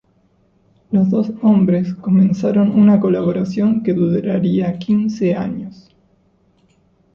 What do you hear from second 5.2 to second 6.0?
años.